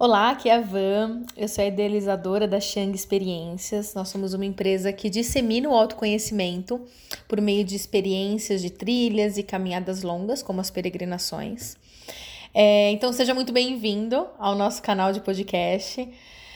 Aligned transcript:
Olá, 0.00 0.30
aqui 0.30 0.48
é 0.48 0.54
a 0.54 0.60
Van, 0.60 1.22
eu 1.36 1.48
sou 1.48 1.64
a 1.64 1.66
idealizadora 1.66 2.46
da 2.46 2.60
Shang 2.60 2.94
Experiências. 2.94 3.94
Nós 3.94 4.08
somos 4.08 4.32
uma 4.32 4.44
empresa 4.44 4.92
que 4.92 5.10
dissemina 5.10 5.68
o 5.68 5.74
autoconhecimento 5.74 6.80
por 7.26 7.40
meio 7.40 7.64
de 7.64 7.74
experiências 7.74 8.62
de 8.62 8.70
trilhas 8.70 9.36
e 9.38 9.42
caminhadas 9.42 10.04
longas, 10.04 10.40
como 10.40 10.60
as 10.60 10.70
peregrinações. 10.70 11.76
É, 12.54 12.92
então, 12.92 13.12
seja 13.12 13.34
muito 13.34 13.52
bem-vindo 13.52 14.24
ao 14.38 14.54
nosso 14.54 14.80
canal 14.80 15.12
de 15.12 15.20
podcast. 15.20 16.08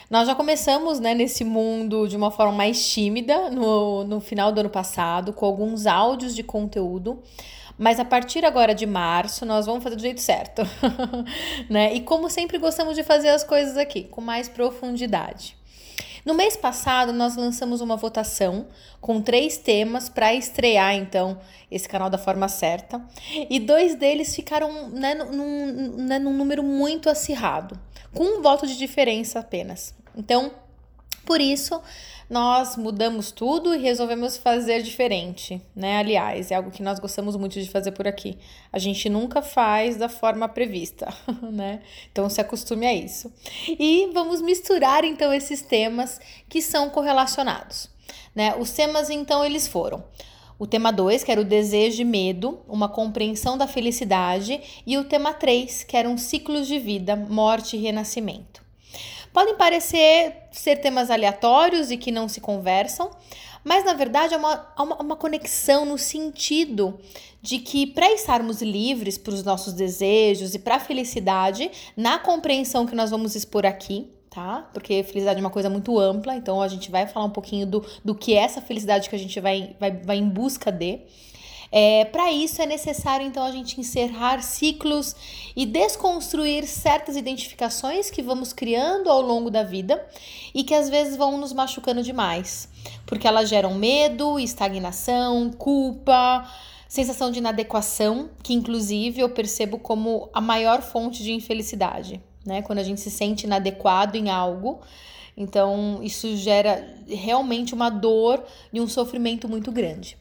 Nós 0.09 0.29
já 0.29 0.37
começamos 0.37 1.01
né, 1.01 1.13
nesse 1.13 1.43
mundo 1.43 2.07
de 2.07 2.17
uma 2.17 2.31
forma 2.31 2.53
mais 2.53 2.93
tímida 2.93 3.51
no, 3.51 4.05
no 4.05 4.21
final 4.21 4.53
do 4.53 4.61
ano 4.61 4.71
passado, 4.71 5.33
com 5.33 5.45
alguns 5.45 5.85
áudios 5.85 6.37
de 6.37 6.45
conteúdo 6.45 7.21
mas 7.83 7.99
a 7.99 8.05
partir 8.05 8.45
agora 8.45 8.77
de 8.77 8.87
março, 8.87 9.45
nós 9.45 9.67
vamos 9.67 9.83
fazer 9.83 9.97
do 9.97 10.03
jeito 10.03 10.21
certo, 10.21 10.63
né? 11.69 11.93
E 11.93 12.01
como 12.01 12.31
sempre 12.31 12.57
gostamos 12.57 12.95
de 12.95 13.03
fazer 13.03 13.31
as 13.31 13.43
coisas 13.43 13.77
aqui, 13.77 14.05
com 14.05 14.21
mais 14.21 14.49
profundidade. 14.49 15.57
No 16.25 16.33
mês 16.33 16.57
passado, 16.57 17.13
nós 17.13 17.35
lançamos 17.35 17.81
uma 17.81 17.97
votação 17.97 18.69
com 19.01 19.21
três 19.21 19.59
temas 19.59 20.09
para 20.09 20.33
estrear, 20.33 20.95
então, 20.95 21.41
esse 21.69 21.89
canal 21.89 22.09
da 22.09 22.19
forma 22.19 22.47
certa. 22.47 23.05
E 23.51 23.59
dois 23.59 23.97
deles 23.97 24.33
ficaram 24.33 24.89
né, 24.91 25.17
num, 25.17 26.07
né, 26.07 26.21
num 26.21 26.33
número 26.33 26.63
muito 26.63 27.11
acirrado, 27.11 27.77
com 28.15 28.23
um 28.23 28.43
voto 28.43 28.65
de 28.65 28.79
diferença 28.79 29.41
apenas. 29.41 29.93
Então, 30.17 30.53
por 31.27 31.41
isso, 31.41 31.83
nós 32.33 32.79
mudamos 32.79 33.31
tudo 33.31 33.75
e 33.75 33.79
resolvemos 33.79 34.39
fazer 34.39 34.81
diferente, 34.81 35.61
né? 35.77 35.99
Aliás, 35.99 36.51
é 36.51 36.55
algo 36.55 36.71
que 36.71 36.83
nós 36.83 36.99
gostamos 36.99 37.37
muito 37.37 37.61
de 37.61 37.69
fazer 37.69 37.93
por 37.93 38.09
aqui. 38.09 38.39
A 38.73 38.79
gente 38.79 39.07
nunca 39.11 39.43
faz 39.43 39.99
da 39.99 40.09
forma 40.09 40.49
prevista, 40.49 41.13
né? 41.53 41.83
Então 42.11 42.31
se 42.31 42.41
acostume 42.41 42.87
a 42.87 42.95
isso. 42.95 43.31
E 43.69 44.09
vamos 44.15 44.41
misturar 44.41 45.05
então 45.05 45.31
esses 45.31 45.61
temas 45.61 46.19
que 46.49 46.63
são 46.63 46.89
correlacionados, 46.89 47.91
né? 48.35 48.57
Os 48.57 48.71
temas 48.71 49.11
então 49.11 49.45
eles 49.45 49.69
foram 49.69 50.03
o 50.59 50.67
tema 50.67 50.91
2, 50.91 51.23
que 51.23 51.33
era 51.33 51.41
o 51.41 51.45
desejo 51.45 52.01
e 52.01 52.05
medo, 52.05 52.61
uma 52.67 52.89
compreensão 52.89 53.59
da 53.59 53.67
felicidade, 53.67 54.59
e 54.87 54.97
o 54.97 55.05
tema 55.05 55.35
3, 55.35 55.85
que 55.85 55.97
eram 55.99 56.17
ciclos 56.17 56.67
de 56.67 56.79
vida, 56.79 57.15
morte 57.15 57.77
e 57.77 57.81
renascimento. 57.81 58.62
Podem 59.33 59.57
parecer 59.57 60.35
ser 60.51 60.77
temas 60.77 61.11
aleatórios 61.11 61.91
e 61.91 61.97
que 61.97 62.13
não 62.13 62.29
se 62.29 62.41
conversam, 62.41 63.11
mas 63.65 63.85
na 63.85 63.95
verdade 63.95 64.35
é 64.35 64.37
uma, 64.37 64.67
uma, 64.79 64.97
uma 65.03 65.17
conexão 65.17 65.85
no 65.85 65.97
sentido 65.97 66.99
de 67.41 67.59
que 67.59 67.87
para 67.87 68.13
estarmos 68.13 68.61
livres 68.61 69.17
para 69.17 69.33
os 69.33 69.43
nossos 69.43 69.73
desejos 69.73 70.55
e 70.55 70.59
para 70.59 70.77
a 70.77 70.81
felicidade, 70.81 71.71
na 71.97 72.19
compreensão 72.19 72.87
que 72.87 72.95
nós 72.95 73.11
vamos 73.11 73.35
expor 73.35 73.65
aqui, 73.65 74.11
tá? 74.31 74.69
Porque 74.73 75.03
felicidade 75.03 75.39
é 75.39 75.41
uma 75.41 75.51
coisa 75.51 75.71
muito 75.71 75.99
ampla, 75.99 76.35
então 76.35 76.61
a 76.61 76.69
gente 76.69 76.91
vai 76.91 77.07
falar 77.07 77.27
um 77.27 77.31
pouquinho 77.31 77.67
do, 77.67 77.85
do 78.05 78.15
que 78.15 78.35
é 78.35 78.39
essa 78.39 78.61
felicidade 78.61 79.09
que 79.09 79.17
a 79.17 79.19
gente 79.19 79.39
vai, 79.41 79.77
vai, 79.79 79.91
vai 79.93 80.17
em 80.17 80.29
busca 80.29 80.71
de. 80.71 81.01
É, 81.75 82.05
Para 82.05 82.31
isso 82.31 82.61
é 82.61 82.67
necessário 82.67 83.27
então 83.27 83.43
a 83.43 83.51
gente 83.51 83.81
encerrar 83.81 84.43
ciclos 84.43 85.17
e 85.57 85.65
desconstruir 85.65 86.67
certas 86.67 87.17
identificações 87.17 88.11
que 88.11 88.21
vamos 88.23 88.53
criando 88.53 89.09
ao 89.09 89.23
longo 89.23 89.51
da 89.51 89.63
vida 89.63 90.07
e 90.55 90.63
que 90.65 90.75
às 90.75 90.91
vezes 90.91 91.17
vão 91.17 91.39
nos 91.39 91.55
machucando 91.55 92.03
demais, 92.03 92.69
porque 93.07 93.27
elas 93.27 93.49
geram 93.49 93.75
medo, 93.75 94.39
estagnação, 94.39 95.51
culpa, 95.51 96.47
sensação 96.87 97.31
de 97.31 97.39
inadequação, 97.39 98.29
que 98.43 98.53
inclusive 98.53 99.23
eu 99.23 99.31
percebo 99.31 99.79
como 99.79 100.29
a 100.35 100.43
maior 100.43 100.83
fonte 100.83 101.23
de 101.23 101.33
infelicidade, 101.33 102.21
né? 102.45 102.61
Quando 102.61 102.81
a 102.81 102.83
gente 102.83 103.01
se 103.01 103.11
sente 103.11 103.47
inadequado 103.47 104.17
em 104.17 104.29
algo. 104.29 104.83
Então, 105.35 106.01
isso 106.03 106.37
gera 106.37 106.87
realmente 107.09 107.73
uma 107.73 107.89
dor 107.89 108.45
e 108.71 108.79
um 108.79 108.87
sofrimento 108.87 109.49
muito 109.49 109.73
grande. 109.73 110.19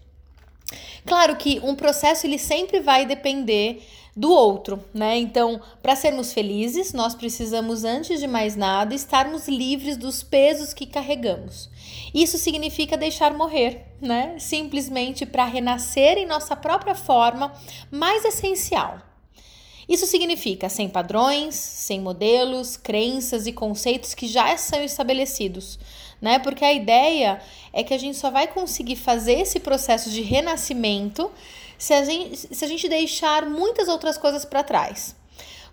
Claro 1.05 1.35
que 1.35 1.59
um 1.61 1.75
processo 1.75 2.25
ele 2.25 2.37
sempre 2.37 2.79
vai 2.79 3.05
depender 3.05 3.81
do 4.15 4.31
outro, 4.31 4.83
né? 4.93 5.17
Então, 5.17 5.61
para 5.81 5.95
sermos 5.95 6.33
felizes, 6.33 6.91
nós 6.93 7.15
precisamos 7.15 7.83
antes 7.83 8.19
de 8.19 8.27
mais 8.27 8.55
nada 8.55 8.93
estarmos 8.93 9.47
livres 9.47 9.95
dos 9.95 10.21
pesos 10.21 10.73
que 10.73 10.85
carregamos. 10.85 11.69
Isso 12.13 12.37
significa 12.37 12.97
deixar 12.97 13.33
morrer, 13.33 13.85
né? 14.01 14.35
Simplesmente 14.37 15.25
para 15.25 15.45
renascer 15.45 16.17
em 16.17 16.25
nossa 16.25 16.55
própria 16.55 16.93
forma 16.93 17.53
mais 17.89 18.25
essencial. 18.25 19.01
Isso 19.87 20.05
significa 20.05 20.69
sem 20.69 20.87
padrões, 20.87 21.55
sem 21.55 21.99
modelos, 21.99 22.77
crenças 22.77 23.47
e 23.47 23.51
conceitos 23.51 24.13
que 24.13 24.27
já 24.27 24.55
são 24.57 24.83
estabelecidos, 24.83 25.79
né? 26.21 26.39
Porque 26.39 26.63
a 26.63 26.71
ideia 26.71 27.41
é 27.73 27.83
que 27.83 27.93
a 27.93 27.97
gente 27.97 28.17
só 28.17 28.29
vai 28.29 28.47
conseguir 28.47 28.95
fazer 28.95 29.39
esse 29.39 29.59
processo 29.59 30.09
de 30.09 30.21
renascimento 30.21 31.31
se 31.77 31.93
a 31.93 32.05
gente, 32.05 32.55
se 32.55 32.63
a 32.63 32.67
gente 32.67 32.87
deixar 32.87 33.47
muitas 33.47 33.87
outras 33.87 34.17
coisas 34.17 34.45
para 34.45 34.63
trás. 34.63 35.15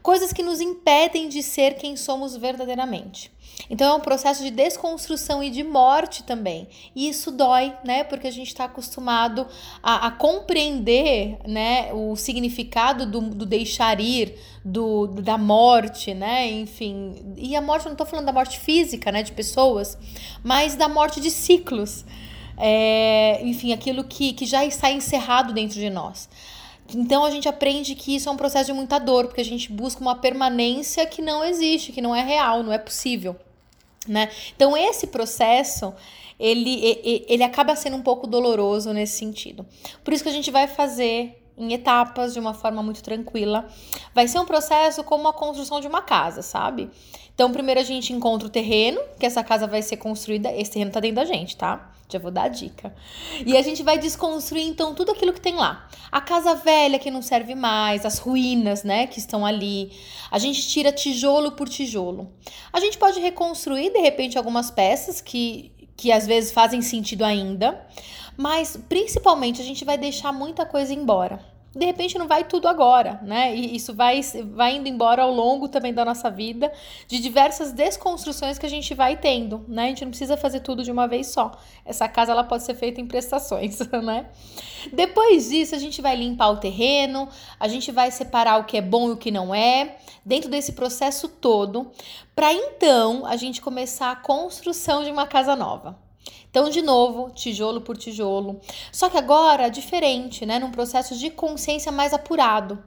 Coisas 0.02 0.32
que 0.32 0.42
nos 0.42 0.60
impedem 0.60 1.28
de 1.28 1.42
ser 1.42 1.74
quem 1.74 1.96
somos 1.96 2.36
verdadeiramente. 2.36 3.30
Então 3.70 3.92
é 3.92 3.94
um 3.94 4.00
processo 4.00 4.42
de 4.42 4.50
desconstrução 4.50 5.42
e 5.42 5.50
de 5.50 5.62
morte 5.62 6.22
também. 6.22 6.68
E 6.94 7.08
isso 7.08 7.30
dói, 7.30 7.74
né? 7.84 8.04
Porque 8.04 8.26
a 8.26 8.30
gente 8.30 8.48
está 8.48 8.64
acostumado 8.64 9.46
a, 9.82 10.06
a, 10.06 10.10
compreender 10.10 11.38
né, 11.46 11.92
o 11.92 12.16
significado 12.16 13.04
do, 13.04 13.20
do 13.20 13.44
deixar 13.44 14.00
ir, 14.00 14.38
do, 14.64 15.06
da 15.06 15.36
morte, 15.36 16.14
né? 16.14 16.48
Enfim. 16.50 17.34
E 17.36 17.56
a 17.56 17.60
morte, 17.60 17.86
eu 17.86 17.90
não 17.90 17.94
estou 17.94 18.06
falando 18.06 18.26
da 18.26 18.32
morte 18.32 18.58
física, 18.58 19.10
né? 19.10 19.22
De 19.22 19.32
pessoas, 19.32 19.98
mas 20.42 20.74
da 20.74 20.88
morte 20.88 21.20
de 21.20 21.30
ciclos. 21.30 22.04
É, 22.56 23.40
enfim, 23.42 23.72
aquilo 23.72 24.02
que, 24.02 24.32
que 24.32 24.44
já 24.44 24.64
está 24.64 24.90
encerrado 24.90 25.52
dentro 25.52 25.78
de 25.78 25.90
nós. 25.90 26.28
Então 26.94 27.24
a 27.24 27.30
gente 27.30 27.48
aprende 27.48 27.94
que 27.94 28.16
isso 28.16 28.28
é 28.28 28.32
um 28.32 28.36
processo 28.36 28.66
de 28.66 28.72
muita 28.72 28.98
dor, 28.98 29.26
porque 29.26 29.40
a 29.40 29.44
gente 29.44 29.70
busca 29.70 30.00
uma 30.00 30.16
permanência 30.16 31.04
que 31.06 31.20
não 31.20 31.44
existe, 31.44 31.92
que 31.92 32.00
não 32.00 32.14
é 32.14 32.22
real, 32.22 32.62
não 32.62 32.72
é 32.72 32.78
possível 32.78 33.36
né? 34.08 34.30
Então 34.56 34.76
esse 34.76 35.06
processo 35.06 35.94
ele, 36.40 37.24
ele 37.28 37.42
acaba 37.42 37.76
sendo 37.76 37.96
um 37.96 38.02
pouco 38.02 38.26
doloroso 38.26 38.92
nesse 38.92 39.18
sentido. 39.18 39.66
Por 40.02 40.12
isso 40.12 40.22
que 40.22 40.28
a 40.30 40.32
gente 40.32 40.50
vai 40.50 40.66
fazer 40.66 41.42
em 41.56 41.72
etapas, 41.72 42.32
de 42.32 42.38
uma 42.38 42.54
forma 42.54 42.80
muito 42.82 43.02
tranquila. 43.02 43.66
Vai 44.14 44.28
ser 44.28 44.38
um 44.38 44.44
processo 44.44 45.02
como 45.02 45.26
a 45.26 45.32
construção 45.32 45.80
de 45.80 45.88
uma 45.88 46.00
casa, 46.00 46.40
sabe? 46.40 46.88
Então, 47.34 47.50
primeiro 47.50 47.80
a 47.80 47.84
gente 47.84 48.12
encontra 48.12 48.46
o 48.46 48.50
terreno, 48.50 49.00
que 49.18 49.26
essa 49.26 49.42
casa 49.42 49.66
vai 49.66 49.82
ser 49.82 49.96
construída. 49.96 50.52
Esse 50.52 50.70
terreno 50.70 50.92
tá 50.92 51.00
dentro 51.00 51.16
da 51.16 51.24
gente, 51.24 51.56
tá? 51.56 51.90
Já 52.10 52.18
vou 52.18 52.30
dar 52.30 52.44
a 52.44 52.48
dica. 52.48 52.94
E 53.44 53.56
a 53.56 53.62
gente 53.62 53.82
vai 53.82 53.98
desconstruir, 53.98 54.66
então, 54.66 54.94
tudo 54.94 55.12
aquilo 55.12 55.32
que 55.32 55.40
tem 55.40 55.54
lá. 55.54 55.88
A 56.10 56.20
casa 56.20 56.54
velha 56.54 56.98
que 56.98 57.10
não 57.10 57.20
serve 57.20 57.54
mais, 57.54 58.06
as 58.06 58.18
ruínas, 58.18 58.82
né, 58.82 59.06
que 59.06 59.18
estão 59.18 59.44
ali. 59.44 59.92
A 60.30 60.38
gente 60.38 60.66
tira 60.66 60.90
tijolo 60.90 61.52
por 61.52 61.68
tijolo. 61.68 62.32
A 62.72 62.80
gente 62.80 62.96
pode 62.96 63.20
reconstruir, 63.20 63.92
de 63.92 63.98
repente, 63.98 64.38
algumas 64.38 64.70
peças 64.70 65.20
que, 65.20 65.70
que 65.96 66.10
às 66.10 66.26
vezes 66.26 66.50
fazem 66.50 66.80
sentido 66.80 67.24
ainda. 67.24 67.86
Mas, 68.36 68.78
principalmente, 68.88 69.60
a 69.60 69.64
gente 69.64 69.84
vai 69.84 69.98
deixar 69.98 70.32
muita 70.32 70.64
coisa 70.64 70.94
embora 70.94 71.57
de 71.74 71.84
repente 71.84 72.18
não 72.18 72.26
vai 72.26 72.44
tudo 72.44 72.66
agora, 72.66 73.20
né? 73.22 73.54
E 73.54 73.76
isso 73.76 73.94
vai, 73.94 74.20
vai 74.52 74.76
indo 74.76 74.88
embora 74.88 75.22
ao 75.22 75.32
longo 75.32 75.68
também 75.68 75.92
da 75.92 76.04
nossa 76.04 76.30
vida, 76.30 76.72
de 77.06 77.20
diversas 77.20 77.72
desconstruções 77.72 78.58
que 78.58 78.66
a 78.66 78.70
gente 78.70 78.94
vai 78.94 79.16
tendo, 79.16 79.64
né? 79.68 79.84
A 79.84 79.88
gente 79.88 80.04
não 80.04 80.10
precisa 80.10 80.36
fazer 80.36 80.60
tudo 80.60 80.82
de 80.82 80.90
uma 80.90 81.06
vez 81.06 81.28
só. 81.28 81.52
Essa 81.84 82.08
casa 82.08 82.32
ela 82.32 82.42
pode 82.42 82.64
ser 82.64 82.74
feita 82.74 83.00
em 83.00 83.06
prestações, 83.06 83.78
né? 84.02 84.26
Depois 84.92 85.50
disso, 85.50 85.74
a 85.74 85.78
gente 85.78 86.00
vai 86.00 86.16
limpar 86.16 86.48
o 86.50 86.56
terreno, 86.56 87.28
a 87.60 87.68
gente 87.68 87.92
vai 87.92 88.10
separar 88.10 88.58
o 88.60 88.64
que 88.64 88.76
é 88.76 88.82
bom 88.82 89.10
e 89.10 89.12
o 89.12 89.16
que 89.16 89.30
não 89.30 89.54
é, 89.54 89.96
dentro 90.24 90.50
desse 90.50 90.72
processo 90.72 91.28
todo, 91.28 91.90
para 92.34 92.52
então 92.52 93.26
a 93.26 93.36
gente 93.36 93.60
começar 93.60 94.10
a 94.10 94.16
construção 94.16 95.04
de 95.04 95.10
uma 95.10 95.26
casa 95.26 95.54
nova. 95.54 96.07
Então, 96.50 96.70
de 96.70 96.82
novo, 96.82 97.30
tijolo 97.30 97.80
por 97.80 97.96
tijolo. 97.96 98.60
Só 98.90 99.08
que 99.08 99.18
agora, 99.18 99.68
diferente, 99.68 100.46
né? 100.46 100.58
Num 100.58 100.70
processo 100.70 101.16
de 101.16 101.30
consciência 101.30 101.92
mais 101.92 102.14
apurado. 102.14 102.82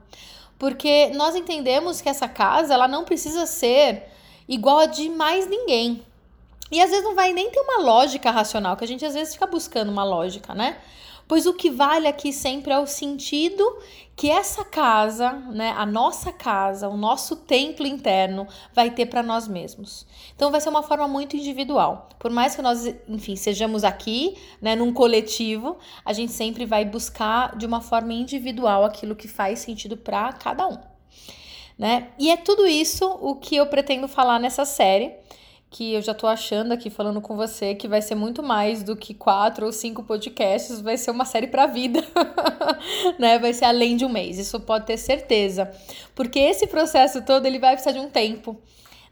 Porque 0.58 1.10
nós 1.14 1.34
entendemos 1.34 2.00
que 2.00 2.08
essa 2.08 2.28
casa, 2.28 2.74
ela 2.74 2.88
não 2.88 3.04
precisa 3.04 3.46
ser 3.46 4.08
igual 4.48 4.78
a 4.78 4.86
de 4.86 5.08
mais 5.08 5.48
ninguém. 5.48 6.04
E 6.70 6.80
às 6.80 6.90
vezes 6.90 7.04
não 7.04 7.14
vai 7.14 7.32
nem 7.32 7.50
ter 7.50 7.60
uma 7.60 7.82
lógica 7.82 8.30
racional, 8.30 8.76
que 8.76 8.84
a 8.84 8.88
gente 8.88 9.04
às 9.04 9.14
vezes 9.14 9.34
fica 9.34 9.46
buscando 9.46 9.90
uma 9.90 10.04
lógica, 10.04 10.54
né? 10.54 10.78
Pois 11.26 11.46
o 11.46 11.54
que 11.54 11.70
vale 11.70 12.06
aqui 12.06 12.32
sempre 12.32 12.72
é 12.72 12.78
o 12.78 12.86
sentido 12.86 13.78
que 14.14 14.30
essa 14.30 14.64
casa, 14.64 15.32
né, 15.32 15.74
a 15.76 15.86
nossa 15.86 16.32
casa, 16.32 16.88
o 16.88 16.96
nosso 16.96 17.36
templo 17.36 17.86
interno 17.86 18.46
vai 18.74 18.90
ter 18.90 19.06
para 19.06 19.22
nós 19.22 19.48
mesmos. 19.48 20.06
Então 20.34 20.50
vai 20.50 20.60
ser 20.60 20.68
uma 20.68 20.82
forma 20.82 21.08
muito 21.08 21.36
individual. 21.36 22.08
Por 22.18 22.30
mais 22.30 22.54
que 22.54 22.62
nós, 22.62 22.86
enfim, 23.08 23.36
sejamos 23.36 23.84
aqui, 23.84 24.36
né, 24.60 24.76
num 24.76 24.92
coletivo, 24.92 25.78
a 26.04 26.12
gente 26.12 26.32
sempre 26.32 26.66
vai 26.66 26.84
buscar 26.84 27.56
de 27.56 27.64
uma 27.66 27.80
forma 27.80 28.12
individual 28.12 28.84
aquilo 28.84 29.16
que 29.16 29.26
faz 29.28 29.60
sentido 29.60 29.96
para 29.96 30.32
cada 30.34 30.66
um. 30.68 30.78
né? 31.78 32.08
E 32.18 32.30
é 32.30 32.36
tudo 32.36 32.66
isso 32.66 33.06
o 33.20 33.36
que 33.36 33.56
eu 33.56 33.66
pretendo 33.66 34.06
falar 34.06 34.38
nessa 34.38 34.64
série 34.64 35.14
que 35.72 35.94
eu 35.94 36.02
já 36.02 36.12
tô 36.12 36.26
achando 36.26 36.72
aqui 36.72 36.90
falando 36.90 37.20
com 37.20 37.34
você 37.34 37.74
que 37.74 37.88
vai 37.88 38.02
ser 38.02 38.14
muito 38.14 38.42
mais 38.42 38.82
do 38.82 38.94
que 38.94 39.14
quatro 39.14 39.64
ou 39.64 39.72
cinco 39.72 40.02
podcasts, 40.02 40.82
vai 40.82 40.98
ser 40.98 41.10
uma 41.10 41.24
série 41.24 41.46
pra 41.46 41.66
vida, 41.66 42.04
né? 43.18 43.38
Vai 43.38 43.54
ser 43.54 43.64
além 43.64 43.96
de 43.96 44.04
um 44.04 44.08
mês, 44.10 44.38
isso 44.38 44.60
pode 44.60 44.84
ter 44.84 44.98
certeza. 44.98 45.72
Porque 46.14 46.38
esse 46.38 46.66
processo 46.66 47.22
todo 47.22 47.46
ele 47.46 47.58
vai 47.58 47.72
precisar 47.72 47.92
de 47.92 48.04
um 48.04 48.10
tempo 48.10 48.60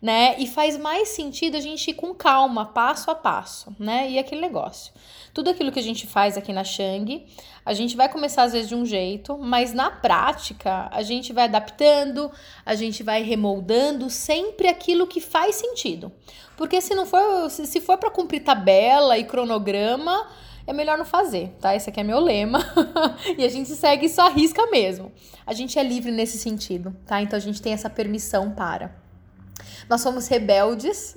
né? 0.01 0.35
E 0.39 0.47
faz 0.47 0.79
mais 0.79 1.09
sentido 1.11 1.57
a 1.57 1.61
gente 1.61 1.91
ir 1.91 1.95
com 1.95 2.15
calma, 2.15 2.67
passo 2.67 3.11
a 3.11 3.15
passo, 3.15 3.75
né? 3.79 4.11
E 4.11 4.19
aquele 4.19 4.41
negócio. 4.41 4.93
Tudo 5.35 5.51
aquilo 5.51 5.71
que 5.71 5.79
a 5.79 5.83
gente 5.83 6.07
faz 6.07 6.39
aqui 6.39 6.53
na 6.53 6.65
Shang, 6.65 7.27
a 7.65 7.75
gente 7.75 7.97
vai 7.97 8.09
começar 8.09 8.45
às 8.45 8.53
vezes 8.53 8.69
de 8.69 8.75
um 8.75 8.87
jeito, 8.87 9.37
mas 9.39 9.75
na 9.75 9.91
prática 9.91 10.89
a 10.91 11.03
gente 11.03 11.33
vai 11.33 11.45
adaptando, 11.45 12.31
a 12.65 12.75
gente 12.75 13.03
vai 13.03 13.23
remoldando 13.23 14.09
sempre 14.09 14.69
aquilo 14.69 15.07
que 15.07 15.21
faz 15.21 15.57
sentido. 15.57 16.11
Porque 16.57 16.81
se 16.81 16.95
não 16.95 17.05
for, 17.05 17.51
se 17.51 17.81
for 17.81 17.99
para 17.99 18.11
cumprir 18.11 18.41
tabela 18.41 19.19
e 19.19 19.25
cronograma, 19.25 20.29
é 20.67 20.73
melhor 20.73 20.97
não 20.97 21.05
fazer, 21.05 21.55
tá? 21.61 21.75
Esse 21.75 21.91
aqui 21.91 22.01
é 22.01 22.03
meu 22.05 22.21
lema. 22.21 22.61
e 23.37 23.45
a 23.45 23.49
gente 23.49 23.71
segue 23.71 24.09
só 24.09 24.29
risca 24.31 24.67
mesmo. 24.67 25.13
A 25.47 25.53
gente 25.53 25.79
é 25.79 25.83
livre 25.83 26.11
nesse 26.11 26.39
sentido, 26.39 26.95
tá? 27.07 27.21
Então 27.21 27.37
a 27.37 27.41
gente 27.41 27.61
tem 27.61 27.73
essa 27.73 27.91
permissão 27.91 28.51
para. 28.51 29.10
Nós 29.89 30.01
somos 30.01 30.27
rebeldes 30.29 31.15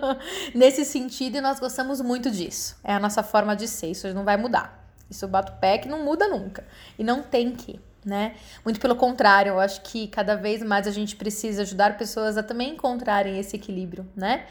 nesse 0.54 0.84
sentido 0.84 1.36
e 1.36 1.40
nós 1.40 1.60
gostamos 1.60 2.00
muito 2.00 2.30
disso. 2.30 2.76
É 2.82 2.94
a 2.94 3.00
nossa 3.00 3.22
forma 3.22 3.54
de 3.54 3.68
ser, 3.68 3.90
isso 3.90 4.12
não 4.14 4.24
vai 4.24 4.36
mudar. 4.36 4.84
Isso 5.10 5.26
bate 5.28 5.52
o 5.52 5.54
pé 5.56 5.78
que 5.78 5.88
não 5.88 6.04
muda 6.04 6.28
nunca. 6.28 6.66
E 6.98 7.04
não 7.04 7.22
tem 7.22 7.52
que, 7.52 7.80
né? 8.04 8.34
Muito 8.64 8.80
pelo 8.80 8.96
contrário, 8.96 9.50
eu 9.50 9.60
acho 9.60 9.80
que 9.82 10.08
cada 10.08 10.34
vez 10.34 10.62
mais 10.62 10.86
a 10.86 10.90
gente 10.90 11.16
precisa 11.16 11.62
ajudar 11.62 11.96
pessoas 11.96 12.36
a 12.36 12.42
também 12.42 12.70
encontrarem 12.70 13.38
esse 13.38 13.56
equilíbrio, 13.56 14.06
né? 14.16 14.46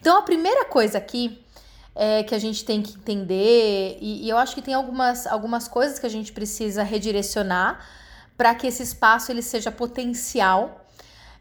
Então 0.00 0.18
a 0.18 0.22
primeira 0.22 0.64
coisa 0.64 0.98
aqui 0.98 1.44
é, 1.94 2.22
que 2.22 2.34
a 2.34 2.38
gente 2.38 2.64
tem 2.64 2.80
que 2.80 2.94
entender, 2.94 3.98
e, 4.00 4.24
e, 4.24 4.28
eu 4.28 4.38
acho 4.38 4.54
que 4.54 4.62
tem 4.62 4.74
algumas, 4.74 5.26
algumas 5.26 5.68
coisas 5.68 5.98
que 5.98 6.06
a 6.06 6.10
gente 6.10 6.32
precisa 6.32 6.82
redirecionar 6.82 7.84
para 8.36 8.54
que 8.54 8.66
esse 8.66 8.82
espaço 8.82 9.30
ele 9.30 9.42
seja 9.42 9.70
potencial 9.70 10.79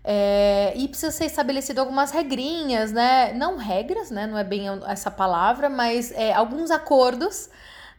é, 0.04 0.74
e 0.76 0.88
precisa 0.88 1.12
ser 1.12 1.26
estabelecido 1.26 1.80
algumas 1.80 2.12
regrinhas, 2.12 2.92
né? 2.92 3.34
Não 3.34 3.58
regras, 3.58 4.10
né? 4.10 4.26
Não 4.26 4.38
é 4.38 4.44
bem 4.44 4.66
essa 4.88 5.12
palavra, 5.12 5.70
mas 5.70 6.12
é, 6.12 6.34
alguns 6.34 6.72
acordos, 6.72 7.50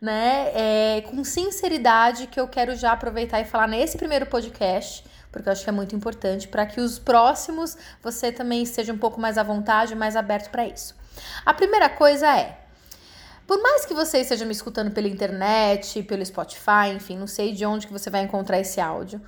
né? 0.01 0.51
É, 0.55 1.03
com 1.03 1.23
sinceridade 1.23 2.27
que 2.27 2.41
eu 2.41 2.49
quero 2.49 2.75
já 2.75 2.93
aproveitar 2.93 3.41
e 3.41 3.45
falar 3.45 3.69
nesse 3.69 3.99
primeiro 3.99 4.27
podcast, 4.27 5.05
porque 5.31 5.49
eu 5.49 5.53
acho 5.53 5.63
que 5.63 5.71
é 5.71 5.73
muito 5.73 5.95
importante 5.95 6.49
para 6.49 6.67
que 6.67 6.81
os 6.81 6.99
próximos 6.99 7.77
você 8.03 8.33
também 8.33 8.63
esteja 8.63 8.93
um 8.93 8.99
pouco 8.99 9.21
mais 9.21 9.37
à 9.37 9.43
vontade, 9.43 9.95
mais 9.95 10.17
aberto 10.17 10.51
para 10.51 10.67
isso. 10.67 10.97
A 11.45 11.53
primeira 11.53 11.89
coisa 11.89 12.27
é 12.35 12.57
por 13.47 13.61
mais 13.61 13.85
que 13.85 13.93
você 13.93 14.19
esteja 14.19 14.45
me 14.45 14.53
escutando 14.53 14.93
pela 14.93 15.09
internet, 15.09 16.05
pelo 16.05 16.25
Spotify, 16.25 16.93
enfim, 16.95 17.19
não 17.19 17.27
sei 17.27 17.53
de 17.53 17.67
onde 17.67 17.85
que 17.85 17.93
você 17.93 18.09
vai 18.09 18.23
encontrar 18.23 18.61
esse 18.61 18.81
áudio 18.81 19.21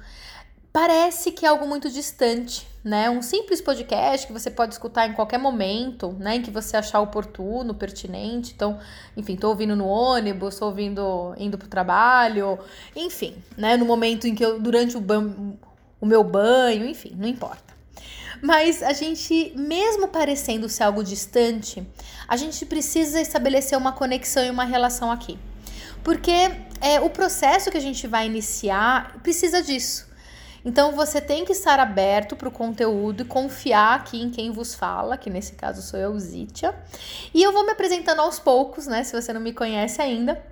parece 0.72 1.30
que 1.30 1.44
é 1.44 1.48
algo 1.48 1.68
muito 1.68 1.90
distante, 1.90 2.66
né? 2.82 3.10
Um 3.10 3.20
simples 3.20 3.60
podcast 3.60 4.26
que 4.26 4.32
você 4.32 4.50
pode 4.50 4.72
escutar 4.72 5.06
em 5.06 5.12
qualquer 5.12 5.38
momento, 5.38 6.16
né? 6.18 6.36
Em 6.36 6.42
que 6.42 6.50
você 6.50 6.76
achar 6.76 7.00
oportuno, 7.00 7.74
pertinente. 7.74 8.52
Então, 8.54 8.78
enfim, 9.16 9.36
tô 9.36 9.48
ouvindo 9.50 9.76
no 9.76 9.86
ônibus, 9.86 10.58
tô 10.58 10.66
ouvindo 10.66 11.34
indo 11.36 11.58
pro 11.58 11.68
trabalho, 11.68 12.58
enfim, 12.96 13.36
né? 13.56 13.76
No 13.76 13.84
momento 13.84 14.26
em 14.26 14.34
que 14.34 14.44
eu, 14.44 14.58
durante 14.58 14.96
o, 14.96 15.00
ban 15.00 15.34
o 16.00 16.06
meu 16.06 16.24
banho, 16.24 16.86
enfim, 16.86 17.14
não 17.16 17.28
importa. 17.28 17.72
Mas 18.40 18.82
a 18.82 18.92
gente, 18.92 19.52
mesmo 19.54 20.08
parecendo 20.08 20.68
ser 20.68 20.84
algo 20.84 21.04
distante, 21.04 21.86
a 22.26 22.36
gente 22.36 22.64
precisa 22.64 23.20
estabelecer 23.20 23.78
uma 23.78 23.92
conexão 23.92 24.44
e 24.44 24.50
uma 24.50 24.64
relação 24.64 25.12
aqui. 25.12 25.38
Porque 26.02 26.50
é, 26.80 27.00
o 27.00 27.08
processo 27.08 27.70
que 27.70 27.76
a 27.76 27.80
gente 27.80 28.08
vai 28.08 28.26
iniciar 28.26 29.20
precisa 29.22 29.62
disso 29.62 30.10
então 30.64 30.92
você 30.92 31.20
tem 31.20 31.44
que 31.44 31.52
estar 31.52 31.80
aberto 31.80 32.36
para 32.36 32.48
o 32.48 32.52
conteúdo 32.52 33.22
e 33.22 33.26
confiar 33.26 33.96
aqui 33.96 34.20
em 34.20 34.30
quem 34.30 34.50
vos 34.50 34.74
fala, 34.74 35.16
que 35.16 35.28
nesse 35.28 35.54
caso 35.54 35.82
sou 35.82 35.98
eu, 35.98 36.18
Zitia. 36.18 36.74
E 37.34 37.42
eu 37.42 37.52
vou 37.52 37.64
me 37.64 37.72
apresentando 37.72 38.20
aos 38.20 38.38
poucos, 38.38 38.86
né? 38.86 39.02
Se 39.02 39.20
você 39.20 39.32
não 39.32 39.40
me 39.40 39.52
conhece 39.52 40.00
ainda. 40.00 40.42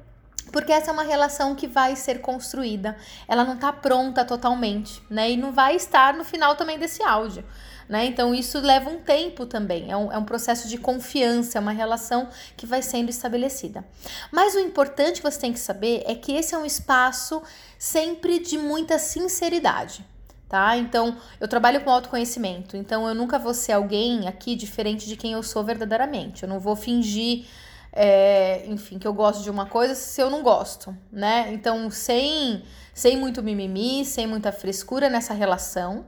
Porque 0.53 0.73
essa 0.73 0.91
é 0.91 0.93
uma 0.93 1.05
relação 1.05 1.55
que 1.55 1.69
vai 1.69 1.95
ser 1.95 2.21
construída. 2.21 2.97
Ela 3.29 3.45
não 3.45 3.55
está 3.55 3.73
pronta 3.73 4.25
totalmente, 4.25 5.01
né? 5.09 5.31
E 5.31 5.37
não 5.37 5.53
vai 5.53 5.77
estar 5.77 6.15
no 6.15 6.25
final 6.25 6.56
também 6.56 6.77
desse 6.77 7.03
áudio 7.05 7.45
né? 7.91 8.07
Então 8.07 8.33
isso 8.33 8.61
leva 8.61 8.89
um 8.89 9.01
tempo 9.01 9.45
também, 9.45 9.91
é 9.91 9.97
um, 9.97 10.13
é 10.13 10.17
um 10.17 10.25
processo 10.25 10.69
de 10.69 10.79
confiança, 10.79 11.59
é 11.59 11.61
uma 11.61 11.73
relação 11.73 12.29
que 12.57 12.65
vai 12.65 12.83
sendo 12.83 13.11
estabelecida. 13.11 13.85
Mas 14.31 14.55
o 14.55 14.61
importante 14.61 15.21
que 15.21 15.29
você 15.29 15.41
tem 15.41 15.53
que 15.53 15.59
saber 15.59 16.05
é 16.07 16.15
que 16.15 16.31
esse 16.31 16.55
é 16.55 16.59
um 16.59 16.65
espaço 16.65 17.43
sempre 17.77 18.39
de 18.39 18.57
muita 18.57 18.97
sinceridade. 18.97 20.05
Tá? 20.49 20.77
Então, 20.77 21.17
eu 21.41 21.47
trabalho 21.47 21.81
com 21.83 21.91
autoconhecimento, 21.91 22.77
então 22.77 23.09
eu 23.09 23.15
nunca 23.15 23.39
vou 23.39 23.55
ser 23.55 23.73
alguém 23.73 24.27
aqui 24.27 24.57
diferente 24.57 25.07
de 25.07 25.17
quem 25.17 25.33
eu 25.33 25.43
sou 25.45 25.63
verdadeiramente. 25.63 26.43
Eu 26.43 26.49
não 26.49 26.59
vou 26.59 26.75
fingir 26.75 27.47
é, 27.93 28.65
enfim, 28.67 28.99
que 28.99 29.07
eu 29.07 29.13
gosto 29.13 29.43
de 29.43 29.51
uma 29.51 29.67
coisa 29.67 29.95
se 29.95 30.21
eu 30.21 30.29
não 30.29 30.43
gosto, 30.43 30.97
né? 31.11 31.53
Então, 31.53 31.89
sem, 31.91 32.65
sem 32.93 33.17
muito 33.17 33.43
mimimi, 33.43 34.05
sem 34.05 34.27
muita 34.27 34.51
frescura 34.51 35.09
nessa 35.09 35.35
relação 35.35 36.05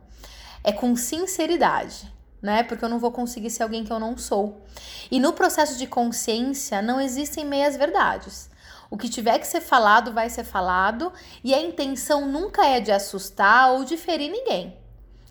é 0.65 0.73
com 0.73 0.95
sinceridade, 0.97 2.13
né? 2.41 2.63
Porque 2.63 2.85
eu 2.85 2.89
não 2.89 2.99
vou 2.99 3.13
conseguir 3.13 3.51
ser 3.51 3.63
alguém 3.63 3.85
que 3.85 3.93
eu 3.93 4.01
não 4.01 4.17
sou. 4.17 4.65
E 5.11 5.19
no 5.21 5.33
processo 5.33 5.77
de 5.79 5.87
consciência 5.87 6.81
não 6.83 7.01
existem 7.01 7.45
meias 7.45 7.77
verdades. 7.77 8.51
O 8.91 8.99
que 8.99 9.09
tiver 9.09 9.39
que 9.39 9.47
ser 9.47 9.63
falado 9.63 10.13
vai 10.13 10.29
ser 10.29 10.45
falado 10.45 11.13
e 11.43 11.55
a 11.55 11.63
intenção 11.63 12.27
nunca 12.27 12.67
é 12.67 12.79
de 12.79 12.93
assustar 12.93 13.73
ou 13.73 13.85
de 13.85 13.97
ferir 13.97 14.31
ninguém. 14.31 14.77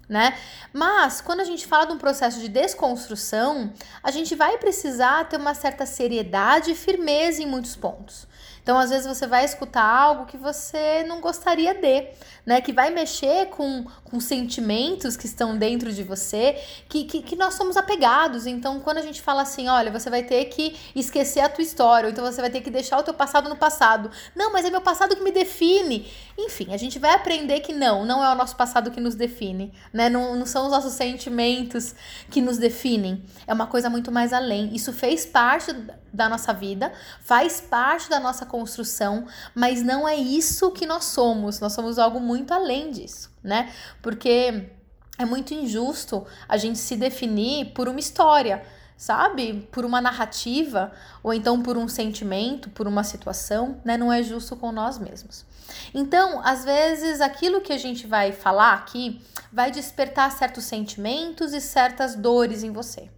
Né? 0.09 0.35
Mas 0.73 1.21
quando 1.21 1.41
a 1.41 1.45
gente 1.45 1.65
fala 1.67 1.85
de 1.85 1.93
um 1.93 1.97
processo 1.97 2.39
de 2.39 2.49
desconstrução, 2.49 3.71
a 4.03 4.11
gente 4.11 4.35
vai 4.35 4.57
precisar 4.57 5.29
ter 5.29 5.37
uma 5.37 5.53
certa 5.53 5.85
seriedade 5.85 6.71
e 6.71 6.75
firmeza 6.75 7.41
em 7.41 7.45
muitos 7.45 7.75
pontos. 7.75 8.27
Então, 8.61 8.77
às 8.77 8.89
vezes, 8.89 9.07
você 9.07 9.25
vai 9.25 9.43
escutar 9.43 9.83
algo 9.83 10.25
que 10.25 10.37
você 10.37 11.03
não 11.03 11.19
gostaria 11.19 11.73
de, 11.73 12.07
né? 12.45 12.61
Que 12.61 12.71
vai 12.71 12.89
mexer 12.91 13.47
com, 13.47 13.85
com 14.03 14.19
sentimentos 14.19 15.17
que 15.17 15.25
estão 15.25 15.57
dentro 15.57 15.91
de 15.91 16.03
você, 16.03 16.59
que, 16.87 17.05
que, 17.05 17.21
que 17.21 17.35
nós 17.35 17.55
somos 17.55 17.75
apegados. 17.77 18.45
Então, 18.45 18.79
quando 18.79 18.97
a 18.97 19.01
gente 19.01 19.21
fala 19.21 19.41
assim, 19.41 19.67
olha, 19.67 19.91
você 19.91 20.09
vai 20.09 20.23
ter 20.23 20.45
que 20.45 20.75
esquecer 20.95 21.39
a 21.39 21.49
tua 21.49 21.63
história, 21.63 22.07
ou 22.07 22.11
então 22.11 22.23
você 22.23 22.41
vai 22.41 22.49
ter 22.49 22.61
que 22.61 22.69
deixar 22.69 22.99
o 22.99 23.03
teu 23.03 23.13
passado 23.13 23.49
no 23.49 23.55
passado. 23.55 24.11
Não, 24.35 24.51
mas 24.53 24.65
é 24.65 24.69
meu 24.69 24.81
passado 24.81 25.15
que 25.15 25.23
me 25.23 25.31
define. 25.31 26.11
Enfim, 26.37 26.73
a 26.73 26.77
gente 26.77 26.99
vai 26.99 27.13
aprender 27.13 27.59
que 27.61 27.73
não, 27.73 28.05
não 28.05 28.23
é 28.23 28.31
o 28.31 28.35
nosso 28.35 28.55
passado 28.55 28.91
que 28.91 28.99
nos 28.99 29.15
define, 29.15 29.73
né? 29.91 30.09
Não, 30.09 30.35
não 30.35 30.45
são 30.45 30.65
os 30.65 30.71
nossos 30.71 30.93
sentimentos 30.93 31.95
que 32.29 32.41
nos 32.41 32.57
definem. 32.57 33.23
É 33.47 33.53
uma 33.53 33.67
coisa 33.67 33.89
muito 33.89 34.11
mais 34.11 34.33
além. 34.33 34.73
Isso 34.73 34.93
fez 34.93 35.25
parte 35.25 35.73
da 36.13 36.27
nossa 36.27 36.53
vida, 36.53 36.91
faz 37.21 37.61
parte 37.61 38.09
da 38.09 38.19
nossa 38.19 38.45
construção, 38.51 39.25
mas 39.55 39.81
não 39.81 40.07
é 40.07 40.15
isso 40.15 40.71
que 40.71 40.85
nós 40.85 41.05
somos. 41.05 41.61
Nós 41.61 41.71
somos 41.71 41.97
algo 41.97 42.19
muito 42.19 42.53
além 42.53 42.91
disso, 42.91 43.31
né? 43.41 43.71
Porque 44.01 44.69
é 45.17 45.23
muito 45.23 45.53
injusto 45.53 46.27
a 46.49 46.57
gente 46.57 46.77
se 46.77 46.97
definir 46.97 47.71
por 47.73 47.87
uma 47.87 47.99
história, 47.99 48.61
sabe? 48.97 49.67
Por 49.71 49.85
uma 49.85 50.01
narrativa 50.01 50.91
ou 51.23 51.33
então 51.33 51.61
por 51.61 51.77
um 51.77 51.87
sentimento, 51.87 52.69
por 52.71 52.87
uma 52.87 53.05
situação, 53.05 53.79
né? 53.85 53.95
Não 53.95 54.11
é 54.11 54.21
justo 54.21 54.57
com 54.57 54.73
nós 54.73 54.99
mesmos. 54.99 55.45
Então, 55.93 56.41
às 56.43 56.65
vezes, 56.65 57.21
aquilo 57.21 57.61
que 57.61 57.71
a 57.71 57.77
gente 57.77 58.05
vai 58.05 58.33
falar 58.33 58.73
aqui 58.73 59.21
vai 59.53 59.71
despertar 59.71 60.29
certos 60.33 60.65
sentimentos 60.65 61.53
e 61.53 61.61
certas 61.61 62.15
dores 62.15 62.63
em 62.63 62.71
você 62.71 63.09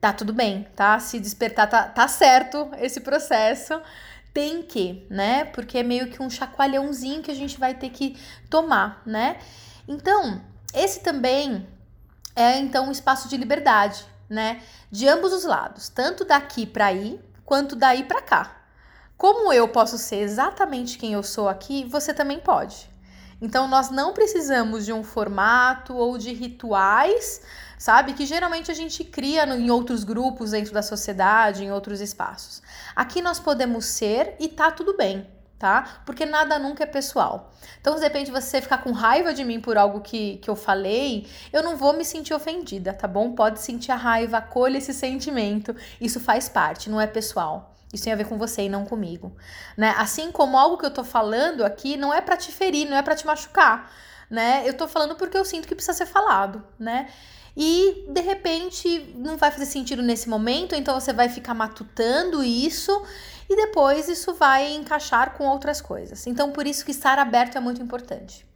tá 0.00 0.12
tudo 0.12 0.32
bem, 0.32 0.66
tá? 0.74 0.98
Se 0.98 1.20
despertar, 1.20 1.68
tá, 1.68 1.82
tá 1.84 2.08
certo 2.08 2.70
esse 2.78 3.00
processo. 3.00 3.80
Tem 4.32 4.62
que, 4.62 5.06
né? 5.10 5.44
Porque 5.44 5.78
é 5.78 5.82
meio 5.82 6.08
que 6.08 6.22
um 6.22 6.30
chacoalhãozinho 6.30 7.22
que 7.22 7.30
a 7.30 7.34
gente 7.34 7.58
vai 7.58 7.74
ter 7.74 7.90
que 7.90 8.16
tomar, 8.48 9.02
né? 9.04 9.38
Então, 9.88 10.40
esse 10.72 11.00
também 11.00 11.66
é 12.36 12.58
então 12.58 12.88
um 12.88 12.92
espaço 12.92 13.28
de 13.28 13.36
liberdade, 13.36 14.04
né? 14.28 14.62
De 14.90 15.08
ambos 15.08 15.32
os 15.32 15.44
lados, 15.44 15.88
tanto 15.88 16.24
daqui 16.24 16.64
para 16.64 16.86
aí, 16.86 17.20
quanto 17.44 17.74
daí 17.74 18.04
para 18.04 18.22
cá. 18.22 18.56
Como 19.16 19.52
eu 19.52 19.68
posso 19.68 19.98
ser 19.98 20.20
exatamente 20.20 20.96
quem 20.96 21.12
eu 21.12 21.22
sou 21.22 21.48
aqui, 21.48 21.84
você 21.84 22.14
também 22.14 22.38
pode. 22.38 22.88
Então, 23.42 23.66
nós 23.66 23.90
não 23.90 24.12
precisamos 24.12 24.84
de 24.84 24.92
um 24.92 25.02
formato 25.02 25.94
ou 25.94 26.16
de 26.16 26.32
rituais 26.32 27.42
sabe? 27.80 28.12
Que 28.12 28.26
geralmente 28.26 28.70
a 28.70 28.74
gente 28.74 29.02
cria 29.02 29.46
no, 29.46 29.54
em 29.54 29.70
outros 29.70 30.04
grupos 30.04 30.50
dentro 30.50 30.74
da 30.74 30.82
sociedade, 30.82 31.64
em 31.64 31.72
outros 31.72 32.00
espaços. 32.02 32.62
Aqui 32.94 33.22
nós 33.22 33.40
podemos 33.40 33.86
ser 33.86 34.36
e 34.38 34.48
tá 34.48 34.70
tudo 34.70 34.94
bem. 34.96 35.26
tá? 35.58 36.02
Porque 36.06 36.24
nada 36.24 36.58
nunca 36.58 36.84
é 36.84 36.86
pessoal. 36.86 37.52
Então, 37.80 37.94
de 37.94 38.00
repente, 38.00 38.30
você 38.30 38.62
ficar 38.62 38.78
com 38.78 38.92
raiva 38.92 39.34
de 39.34 39.44
mim 39.44 39.60
por 39.60 39.76
algo 39.76 40.00
que, 40.00 40.38
que 40.38 40.48
eu 40.48 40.56
falei, 40.56 41.26
eu 41.52 41.62
não 41.62 41.76
vou 41.76 41.92
me 41.92 42.04
sentir 42.04 42.32
ofendida, 42.32 42.94
tá 42.94 43.06
bom? 43.06 43.32
Pode 43.32 43.60
sentir 43.60 43.92
a 43.92 43.96
raiva, 43.96 44.38
acolha 44.38 44.78
esse 44.78 44.94
sentimento. 44.94 45.76
Isso 46.00 46.18
faz 46.18 46.48
parte, 46.48 46.88
não 46.88 46.98
é 47.00 47.06
pessoal. 47.06 47.74
Isso 47.92 48.04
tem 48.04 48.12
a 48.12 48.16
ver 48.16 48.26
com 48.26 48.38
você 48.38 48.62
e 48.62 48.68
não 48.70 48.86
comigo, 48.86 49.36
né? 49.76 49.94
Assim 49.98 50.30
como 50.32 50.56
algo 50.56 50.78
que 50.78 50.86
eu 50.86 50.94
tô 50.94 51.04
falando 51.04 51.64
aqui 51.64 51.96
não 51.96 52.14
é 52.14 52.20
para 52.22 52.36
te 52.36 52.52
ferir, 52.52 52.88
não 52.88 52.96
é 52.96 53.02
para 53.02 53.16
te 53.16 53.26
machucar, 53.26 53.90
né? 54.30 54.62
Eu 54.64 54.74
tô 54.74 54.86
falando 54.88 55.16
porque 55.16 55.36
eu 55.36 55.44
sinto 55.44 55.66
que 55.68 55.74
precisa 55.74 55.96
ser 55.98 56.06
falado, 56.06 56.64
né? 56.78 57.08
E 57.62 58.06
de 58.08 58.22
repente 58.22 59.12
não 59.14 59.36
vai 59.36 59.50
fazer 59.50 59.66
sentido 59.66 60.00
nesse 60.00 60.30
momento, 60.30 60.74
então 60.74 60.98
você 60.98 61.12
vai 61.12 61.28
ficar 61.28 61.52
matutando 61.52 62.42
isso 62.42 62.90
e 63.50 63.54
depois 63.54 64.08
isso 64.08 64.32
vai 64.32 64.72
encaixar 64.72 65.36
com 65.36 65.44
outras 65.46 65.78
coisas. 65.78 66.26
Então, 66.26 66.52
por 66.52 66.66
isso 66.66 66.82
que 66.86 66.90
estar 66.90 67.18
aberto 67.18 67.58
é 67.58 67.60
muito 67.60 67.82
importante. 67.82 68.46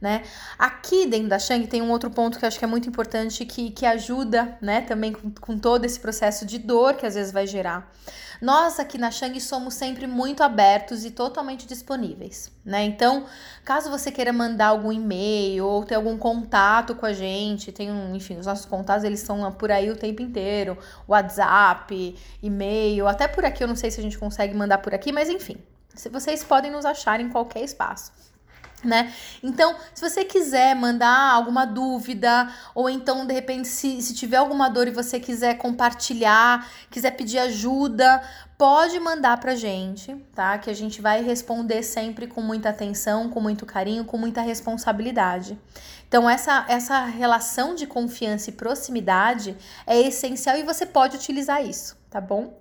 Né? 0.00 0.22
Aqui 0.56 1.06
dentro 1.06 1.28
da 1.28 1.40
Shang 1.40 1.66
tem 1.66 1.82
um 1.82 1.90
outro 1.90 2.08
ponto 2.08 2.38
que 2.38 2.44
eu 2.44 2.46
acho 2.46 2.56
que 2.56 2.64
é 2.64 2.68
muito 2.68 2.88
importante 2.88 3.44
que, 3.44 3.70
que 3.70 3.84
ajuda, 3.84 4.56
né, 4.62 4.80
também 4.82 5.12
com, 5.12 5.28
com 5.40 5.58
todo 5.58 5.84
esse 5.84 5.98
processo 5.98 6.46
de 6.46 6.56
dor 6.56 6.94
que 6.94 7.04
às 7.04 7.16
vezes 7.16 7.32
vai 7.32 7.48
gerar. 7.48 7.90
Nós 8.40 8.78
aqui 8.78 8.96
na 8.96 9.10
Shang 9.10 9.40
somos 9.40 9.74
sempre 9.74 10.06
muito 10.06 10.44
abertos 10.44 11.04
e 11.04 11.10
totalmente 11.10 11.66
disponíveis, 11.66 12.52
né? 12.64 12.84
Então, 12.84 13.26
caso 13.64 13.90
você 13.90 14.12
queira 14.12 14.32
mandar 14.32 14.68
algum 14.68 14.92
e-mail 14.92 15.66
ou 15.66 15.84
ter 15.84 15.96
algum 15.96 16.16
contato 16.16 16.94
com 16.94 17.04
a 17.04 17.12
gente, 17.12 17.72
tem 17.72 17.90
um, 17.90 18.14
enfim, 18.14 18.38
os 18.38 18.46
nossos 18.46 18.64
contatos 18.64 19.02
eles 19.02 19.18
são 19.18 19.50
por 19.50 19.72
aí 19.72 19.90
o 19.90 19.96
tempo 19.96 20.22
inteiro, 20.22 20.78
WhatsApp, 21.08 22.16
e-mail, 22.40 23.08
até 23.08 23.26
por 23.26 23.44
aqui 23.44 23.64
eu 23.64 23.68
não 23.68 23.76
sei 23.76 23.90
se 23.90 23.98
a 23.98 24.02
gente 24.02 24.16
consegue 24.16 24.54
mandar 24.54 24.78
por 24.78 24.94
aqui, 24.94 25.10
mas 25.10 25.28
enfim, 25.28 25.56
vocês 26.12 26.44
podem 26.44 26.70
nos 26.70 26.84
achar 26.84 27.20
em 27.20 27.28
qualquer 27.28 27.64
espaço 27.64 28.12
né? 28.84 29.12
Então, 29.42 29.74
se 29.94 30.08
você 30.08 30.24
quiser 30.24 30.74
mandar 30.74 31.32
alguma 31.32 31.64
dúvida, 31.64 32.50
ou 32.74 32.88
então, 32.88 33.26
de 33.26 33.34
repente, 33.34 33.68
se, 33.68 34.00
se 34.02 34.14
tiver 34.14 34.36
alguma 34.36 34.68
dor 34.68 34.88
e 34.88 34.90
você 34.90 35.18
quiser 35.18 35.54
compartilhar, 35.58 36.68
quiser 36.90 37.12
pedir 37.12 37.38
ajuda, 37.38 38.22
pode 38.56 38.98
mandar 38.98 39.38
pra 39.38 39.54
gente, 39.54 40.14
tá? 40.34 40.58
Que 40.58 40.70
a 40.70 40.74
gente 40.74 41.00
vai 41.00 41.22
responder 41.22 41.82
sempre 41.82 42.26
com 42.26 42.40
muita 42.40 42.70
atenção, 42.70 43.28
com 43.28 43.40
muito 43.40 43.64
carinho, 43.64 44.04
com 44.04 44.18
muita 44.18 44.40
responsabilidade. 44.40 45.58
Então, 46.08 46.28
essa, 46.28 46.64
essa 46.68 47.04
relação 47.04 47.74
de 47.74 47.86
confiança 47.86 48.50
e 48.50 48.54
proximidade 48.54 49.56
é 49.86 50.00
essencial 50.00 50.56
e 50.56 50.62
você 50.62 50.86
pode 50.86 51.16
utilizar 51.16 51.64
isso, 51.64 51.96
tá 52.10 52.20
bom? 52.20 52.58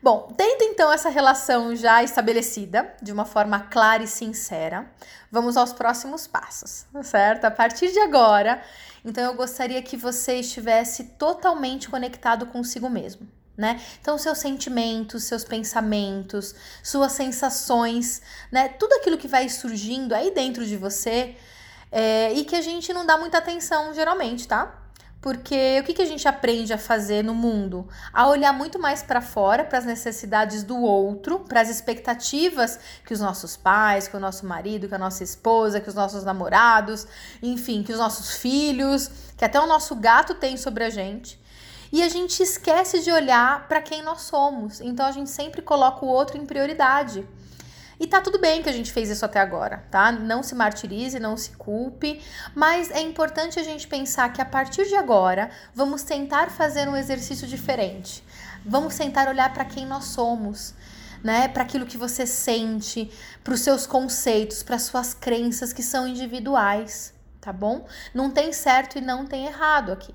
Bom, 0.00 0.32
tendo 0.36 0.62
então 0.62 0.92
essa 0.92 1.08
relação 1.08 1.74
já 1.74 2.04
estabelecida 2.04 2.94
de 3.02 3.12
uma 3.12 3.24
forma 3.24 3.58
clara 3.60 4.02
e 4.02 4.06
sincera, 4.06 4.88
vamos 5.30 5.56
aos 5.56 5.72
próximos 5.72 6.26
passos, 6.26 6.86
certo? 7.02 7.46
A 7.46 7.50
partir 7.50 7.90
de 7.90 7.98
agora, 7.98 8.62
então 9.04 9.24
eu 9.24 9.34
gostaria 9.34 9.82
que 9.82 9.96
você 9.96 10.36
estivesse 10.36 11.04
totalmente 11.18 11.88
conectado 11.88 12.46
consigo 12.46 12.88
mesmo. 12.88 13.26
Né? 13.56 13.82
Então, 14.00 14.16
seus 14.16 14.38
sentimentos, 14.38 15.24
seus 15.24 15.42
pensamentos, 15.42 16.54
suas 16.80 17.10
sensações, 17.10 18.22
né? 18.52 18.68
Tudo 18.68 18.92
aquilo 18.92 19.18
que 19.18 19.26
vai 19.26 19.48
surgindo 19.48 20.14
aí 20.14 20.30
dentro 20.30 20.64
de 20.64 20.76
você 20.76 21.34
é, 21.90 22.32
e 22.34 22.44
que 22.44 22.54
a 22.54 22.60
gente 22.60 22.92
não 22.92 23.04
dá 23.04 23.18
muita 23.18 23.38
atenção 23.38 23.92
geralmente, 23.92 24.46
tá? 24.46 24.80
Porque 25.20 25.80
o 25.80 25.84
que, 25.84 25.94
que 25.94 26.02
a 26.02 26.06
gente 26.06 26.28
aprende 26.28 26.72
a 26.72 26.78
fazer 26.78 27.24
no 27.24 27.34
mundo? 27.34 27.88
A 28.12 28.28
olhar 28.28 28.52
muito 28.52 28.78
mais 28.78 29.02
para 29.02 29.20
fora, 29.20 29.64
para 29.64 29.78
as 29.78 29.84
necessidades 29.84 30.62
do 30.62 30.80
outro, 30.80 31.40
para 31.40 31.60
as 31.60 31.68
expectativas 31.68 32.78
que 33.04 33.12
os 33.12 33.18
nossos 33.18 33.56
pais, 33.56 34.06
que 34.06 34.16
o 34.16 34.20
nosso 34.20 34.46
marido, 34.46 34.88
que 34.88 34.94
a 34.94 34.98
nossa 34.98 35.24
esposa, 35.24 35.80
que 35.80 35.88
os 35.88 35.94
nossos 35.94 36.22
namorados, 36.22 37.04
enfim, 37.42 37.82
que 37.82 37.92
os 37.92 37.98
nossos 37.98 38.36
filhos, 38.36 39.10
que 39.36 39.44
até 39.44 39.58
o 39.60 39.66
nosso 39.66 39.96
gato 39.96 40.34
tem 40.34 40.56
sobre 40.56 40.84
a 40.84 40.90
gente. 40.90 41.40
E 41.90 42.02
a 42.02 42.08
gente 42.08 42.40
esquece 42.40 43.00
de 43.00 43.10
olhar 43.10 43.66
para 43.66 43.82
quem 43.82 44.02
nós 44.02 44.22
somos. 44.22 44.80
Então 44.80 45.04
a 45.04 45.10
gente 45.10 45.30
sempre 45.30 45.62
coloca 45.62 46.04
o 46.04 46.08
outro 46.08 46.36
em 46.36 46.46
prioridade. 46.46 47.26
E 48.00 48.06
tá 48.06 48.20
tudo 48.20 48.38
bem 48.38 48.62
que 48.62 48.68
a 48.68 48.72
gente 48.72 48.92
fez 48.92 49.10
isso 49.10 49.24
até 49.24 49.40
agora, 49.40 49.84
tá? 49.90 50.12
Não 50.12 50.42
se 50.42 50.54
martirize, 50.54 51.18
não 51.18 51.36
se 51.36 51.50
culpe, 51.52 52.20
mas 52.54 52.90
é 52.90 53.00
importante 53.00 53.58
a 53.58 53.62
gente 53.62 53.88
pensar 53.88 54.32
que 54.32 54.40
a 54.40 54.44
partir 54.44 54.86
de 54.86 54.94
agora 54.94 55.50
vamos 55.74 56.04
tentar 56.04 56.50
fazer 56.50 56.88
um 56.88 56.94
exercício 56.94 57.46
diferente. 57.46 58.22
Vamos 58.64 58.96
tentar 58.96 59.28
olhar 59.28 59.52
para 59.52 59.64
quem 59.64 59.84
nós 59.84 60.04
somos, 60.04 60.74
né? 61.24 61.48
Para 61.48 61.64
aquilo 61.64 61.86
que 61.86 61.96
você 61.96 62.24
sente, 62.24 63.10
para 63.42 63.54
os 63.54 63.60
seus 63.60 63.86
conceitos, 63.86 64.62
para 64.62 64.78
suas 64.78 65.12
crenças 65.12 65.72
que 65.72 65.82
são 65.82 66.06
individuais, 66.06 67.12
tá 67.40 67.52
bom? 67.52 67.84
Não 68.14 68.30
tem 68.30 68.52
certo 68.52 68.98
e 68.98 69.00
não 69.00 69.26
tem 69.26 69.46
errado 69.46 69.90
aqui. 69.90 70.14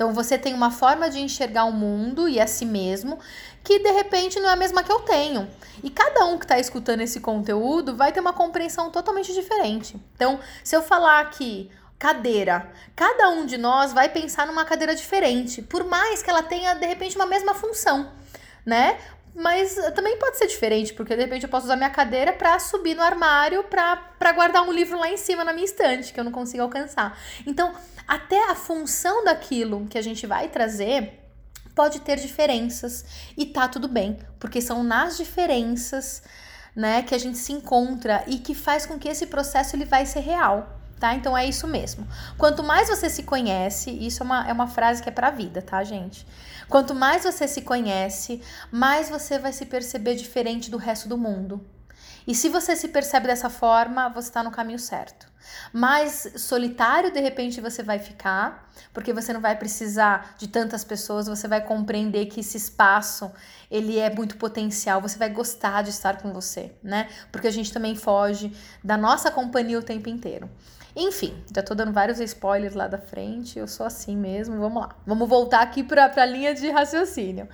Então 0.00 0.14
você 0.14 0.38
tem 0.38 0.54
uma 0.54 0.70
forma 0.70 1.10
de 1.10 1.20
enxergar 1.20 1.66
o 1.66 1.72
mundo 1.72 2.26
e 2.26 2.40
a 2.40 2.46
si 2.46 2.64
mesmo 2.64 3.18
que 3.62 3.78
de 3.80 3.90
repente 3.90 4.40
não 4.40 4.48
é 4.48 4.54
a 4.54 4.56
mesma 4.56 4.82
que 4.82 4.90
eu 4.90 5.00
tenho. 5.00 5.46
E 5.84 5.90
cada 5.90 6.24
um 6.24 6.38
que 6.38 6.46
está 6.46 6.58
escutando 6.58 7.02
esse 7.02 7.20
conteúdo 7.20 7.94
vai 7.94 8.10
ter 8.10 8.18
uma 8.18 8.32
compreensão 8.32 8.88
totalmente 8.88 9.30
diferente. 9.34 10.00
Então, 10.14 10.40
se 10.64 10.74
eu 10.74 10.80
falar 10.80 11.20
aqui 11.20 11.70
cadeira, 11.98 12.72
cada 12.96 13.28
um 13.28 13.44
de 13.44 13.58
nós 13.58 13.92
vai 13.92 14.08
pensar 14.08 14.46
numa 14.46 14.64
cadeira 14.64 14.94
diferente, 14.94 15.60
por 15.60 15.84
mais 15.84 16.22
que 16.22 16.30
ela 16.30 16.42
tenha 16.42 16.72
de 16.72 16.86
repente 16.86 17.14
uma 17.16 17.26
mesma 17.26 17.52
função, 17.52 18.10
né? 18.64 18.98
Mas 19.34 19.74
também 19.94 20.18
pode 20.18 20.38
ser 20.38 20.46
diferente, 20.46 20.92
porque 20.92 21.14
de 21.14 21.22
repente 21.22 21.44
eu 21.44 21.48
posso 21.48 21.66
usar 21.66 21.76
minha 21.76 21.90
cadeira 21.90 22.32
para 22.32 22.58
subir 22.58 22.94
no 22.94 23.02
armário 23.02 23.64
para 23.64 24.32
guardar 24.32 24.62
um 24.62 24.72
livro 24.72 24.98
lá 24.98 25.08
em 25.08 25.16
cima 25.16 25.44
na 25.44 25.52
minha 25.52 25.64
estante, 25.64 26.12
que 26.12 26.18
eu 26.18 26.24
não 26.24 26.32
consigo 26.32 26.62
alcançar. 26.62 27.16
Então, 27.46 27.72
até 28.06 28.50
a 28.50 28.54
função 28.54 29.24
daquilo 29.24 29.86
que 29.86 29.96
a 29.96 30.02
gente 30.02 30.26
vai 30.26 30.48
trazer 30.48 31.20
pode 31.74 32.00
ter 32.00 32.18
diferenças 32.18 33.04
e 33.36 33.46
tá 33.46 33.68
tudo 33.68 33.88
bem, 33.88 34.18
porque 34.38 34.60
são 34.60 34.82
nas 34.82 35.16
diferenças, 35.16 36.22
né, 36.74 37.02
que 37.02 37.14
a 37.14 37.18
gente 37.18 37.38
se 37.38 37.52
encontra 37.52 38.24
e 38.26 38.38
que 38.38 38.54
faz 38.54 38.84
com 38.84 38.98
que 38.98 39.08
esse 39.08 39.26
processo 39.26 39.76
ele 39.76 39.84
vai 39.84 40.04
ser 40.06 40.20
real. 40.20 40.76
Tá? 40.98 41.14
Então 41.14 41.36
é 41.36 41.46
isso 41.46 41.66
mesmo. 41.66 42.06
Quanto 42.36 42.62
mais 42.62 42.90
você 42.90 43.08
se 43.08 43.22
conhece, 43.22 43.90
isso 43.90 44.22
é 44.22 44.26
uma, 44.26 44.48
é 44.50 44.52
uma 44.52 44.66
frase 44.66 45.02
que 45.02 45.08
é 45.08 45.12
pra 45.12 45.30
vida, 45.30 45.62
tá, 45.62 45.82
gente? 45.82 46.26
Quanto 46.70 46.94
mais 46.94 47.24
você 47.24 47.48
se 47.48 47.62
conhece, 47.62 48.40
mais 48.70 49.10
você 49.10 49.40
vai 49.40 49.52
se 49.52 49.66
perceber 49.66 50.14
diferente 50.14 50.70
do 50.70 50.76
resto 50.76 51.08
do 51.08 51.18
mundo. 51.18 51.60
E 52.24 52.32
se 52.32 52.48
você 52.48 52.76
se 52.76 52.86
percebe 52.86 53.26
dessa 53.26 53.50
forma, 53.50 54.08
você 54.08 54.28
está 54.28 54.40
no 54.40 54.52
caminho 54.52 54.78
certo. 54.78 55.26
Mais 55.72 56.32
solitário, 56.36 57.12
de 57.12 57.18
repente, 57.18 57.60
você 57.60 57.82
vai 57.82 57.98
ficar, 57.98 58.70
porque 58.92 59.12
você 59.12 59.32
não 59.32 59.40
vai 59.40 59.56
precisar 59.58 60.36
de 60.38 60.46
tantas 60.46 60.84
pessoas, 60.84 61.26
você 61.26 61.48
vai 61.48 61.60
compreender 61.60 62.26
que 62.26 62.38
esse 62.38 62.56
espaço, 62.56 63.32
ele 63.68 63.98
é 63.98 64.14
muito 64.14 64.36
potencial, 64.36 65.00
você 65.00 65.18
vai 65.18 65.28
gostar 65.28 65.82
de 65.82 65.90
estar 65.90 66.18
com 66.18 66.32
você, 66.32 66.72
né? 66.84 67.08
Porque 67.32 67.48
a 67.48 67.52
gente 67.52 67.72
também 67.72 67.96
foge 67.96 68.56
da 68.84 68.96
nossa 68.96 69.28
companhia 69.28 69.78
o 69.78 69.82
tempo 69.82 70.08
inteiro. 70.08 70.48
Enfim, 70.94 71.42
já 71.54 71.62
tô 71.62 71.74
dando 71.74 71.92
vários 71.92 72.20
spoilers 72.20 72.74
lá 72.74 72.88
da 72.88 72.98
frente, 72.98 73.58
eu 73.58 73.68
sou 73.68 73.86
assim 73.86 74.16
mesmo, 74.16 74.58
vamos 74.58 74.82
lá. 74.82 74.96
Vamos 75.06 75.28
voltar 75.28 75.60
aqui 75.60 75.82
para 75.82 76.12
a 76.14 76.26
linha 76.26 76.54
de 76.54 76.68
raciocínio, 76.70 77.48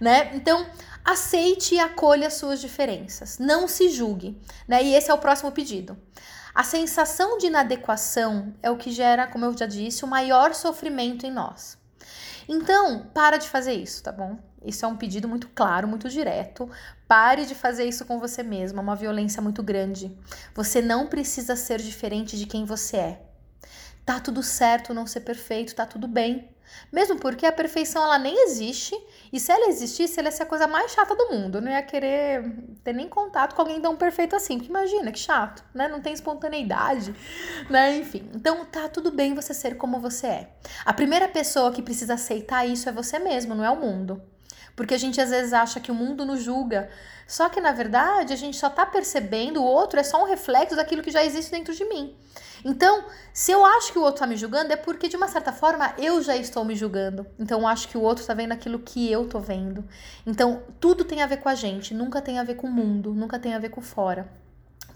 né? 0.00 0.30
Então, 0.34 0.66
aceite 1.04 1.74
e 1.74 1.80
acolha 1.80 2.28
as 2.28 2.34
suas 2.34 2.60
diferenças, 2.60 3.38
não 3.38 3.66
se 3.66 3.88
julgue, 3.88 4.40
né? 4.68 4.82
E 4.82 4.94
esse 4.94 5.10
é 5.10 5.14
o 5.14 5.18
próximo 5.18 5.50
pedido. 5.52 5.96
A 6.54 6.62
sensação 6.62 7.36
de 7.36 7.48
inadequação 7.48 8.54
é 8.62 8.70
o 8.70 8.78
que 8.78 8.90
gera, 8.90 9.26
como 9.26 9.44
eu 9.44 9.56
já 9.56 9.66
disse, 9.66 10.04
o 10.04 10.08
maior 10.08 10.54
sofrimento 10.54 11.26
em 11.26 11.30
nós. 11.30 11.76
Então, 12.48 13.10
para 13.12 13.36
de 13.36 13.48
fazer 13.48 13.74
isso, 13.74 14.02
tá 14.02 14.12
bom? 14.12 14.38
Isso 14.66 14.84
é 14.84 14.88
um 14.88 14.96
pedido 14.96 15.28
muito 15.28 15.48
claro, 15.48 15.86
muito 15.86 16.08
direto. 16.08 16.68
Pare 17.06 17.46
de 17.46 17.54
fazer 17.54 17.84
isso 17.84 18.04
com 18.04 18.18
você 18.18 18.42
mesma, 18.42 18.80
é 18.80 18.82
uma 18.82 18.96
violência 18.96 19.40
muito 19.40 19.62
grande. 19.62 20.16
Você 20.54 20.82
não 20.82 21.06
precisa 21.06 21.54
ser 21.54 21.80
diferente 21.80 22.36
de 22.36 22.46
quem 22.46 22.64
você 22.64 22.96
é. 22.96 23.22
Tá 24.04 24.20
tudo 24.20 24.42
certo 24.42 24.94
não 24.94 25.06
ser 25.06 25.20
perfeito, 25.20 25.74
tá 25.74 25.86
tudo 25.86 26.06
bem. 26.06 26.48
Mesmo 26.92 27.18
porque 27.18 27.46
a 27.46 27.52
perfeição 27.52 28.02
ela 28.02 28.18
nem 28.18 28.44
existe, 28.44 28.94
e 29.32 29.38
se 29.38 29.52
ela 29.52 29.68
existisse, 29.68 30.18
ela 30.18 30.28
ia 30.28 30.32
ser 30.32 30.44
a 30.44 30.46
coisa 30.46 30.66
mais 30.66 30.92
chata 30.92 31.14
do 31.14 31.30
mundo. 31.30 31.58
Eu 31.58 31.62
não 31.62 31.70
ia 31.70 31.82
querer 31.82 32.44
ter 32.82 32.92
nem 32.92 33.08
contato 33.08 33.54
com 33.54 33.62
alguém 33.62 33.80
tão 33.80 33.96
perfeito 33.96 34.36
assim, 34.36 34.58
porque 34.58 34.70
imagina 34.70 35.12
que 35.12 35.18
chato, 35.18 35.64
né? 35.74 35.88
Não 35.88 36.00
tem 36.00 36.12
espontaneidade, 36.12 37.14
né? 37.70 37.96
Enfim. 37.96 38.28
Então 38.34 38.64
tá 38.64 38.88
tudo 38.88 39.10
bem 39.10 39.34
você 39.34 39.54
ser 39.54 39.76
como 39.76 40.00
você 40.00 40.26
é. 40.26 40.50
A 40.84 40.92
primeira 40.92 41.28
pessoa 41.28 41.72
que 41.72 41.82
precisa 41.82 42.14
aceitar 42.14 42.66
isso 42.66 42.88
é 42.88 42.92
você 42.92 43.18
mesmo, 43.18 43.54
não 43.54 43.64
é 43.64 43.70
o 43.70 43.80
mundo. 43.80 44.22
Porque 44.76 44.94
a 44.94 44.98
gente 44.98 45.20
às 45.20 45.30
vezes 45.30 45.52
acha 45.52 45.80
que 45.80 45.90
o 45.90 45.94
mundo 45.94 46.24
nos 46.24 46.42
julga. 46.42 46.88
Só 47.26 47.48
que 47.48 47.60
na 47.60 47.72
verdade 47.72 48.32
a 48.32 48.36
gente 48.36 48.56
só 48.56 48.70
tá 48.70 48.86
percebendo 48.86 49.60
o 49.60 49.64
outro 49.64 49.98
é 49.98 50.02
só 50.04 50.22
um 50.22 50.26
reflexo 50.26 50.76
daquilo 50.76 51.02
que 51.02 51.10
já 51.10 51.24
existe 51.24 51.50
dentro 51.50 51.74
de 51.74 51.84
mim. 51.86 52.14
Então, 52.64 53.04
se 53.32 53.52
eu 53.52 53.64
acho 53.64 53.92
que 53.92 53.98
o 53.98 54.02
outro 54.02 54.20
tá 54.20 54.26
me 54.26 54.36
julgando, 54.36 54.72
é 54.72 54.76
porque 54.76 55.08
de 55.08 55.16
uma 55.16 55.28
certa 55.28 55.52
forma 55.52 55.94
eu 55.98 56.22
já 56.22 56.36
estou 56.36 56.64
me 56.64 56.76
julgando. 56.76 57.26
Então, 57.38 57.60
eu 57.60 57.66
acho 57.66 57.88
que 57.88 57.96
o 57.96 58.02
outro 58.02 58.24
tá 58.24 58.34
vendo 58.34 58.52
aquilo 58.52 58.78
que 58.78 59.10
eu 59.10 59.28
tô 59.28 59.38
vendo. 59.38 59.84
Então, 60.26 60.62
tudo 60.78 61.04
tem 61.04 61.22
a 61.22 61.26
ver 61.26 61.38
com 61.38 61.48
a 61.48 61.54
gente, 61.54 61.94
nunca 61.94 62.20
tem 62.20 62.38
a 62.38 62.44
ver 62.44 62.56
com 62.56 62.66
o 62.66 62.70
mundo, 62.70 63.14
nunca 63.14 63.38
tem 63.38 63.54
a 63.54 63.58
ver 63.58 63.70
com 63.70 63.80
fora. 63.80 64.28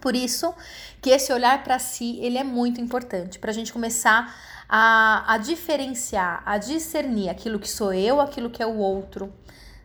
Por 0.01 0.15
isso 0.15 0.53
que 1.01 1.11
esse 1.11 1.31
olhar 1.31 1.63
para 1.63 1.77
si, 1.79 2.19
ele 2.21 2.37
é 2.37 2.43
muito 2.43 2.81
importante, 2.81 3.37
para 3.37 3.51
a 3.51 3.53
gente 3.53 3.71
começar 3.71 4.35
a, 4.67 5.33
a 5.33 5.37
diferenciar, 5.37 6.41
a 6.45 6.57
discernir 6.57 7.29
aquilo 7.29 7.59
que 7.59 7.69
sou 7.69 7.93
eu, 7.93 8.19
aquilo 8.19 8.49
que 8.49 8.63
é 8.63 8.65
o 8.65 8.77
outro, 8.77 9.31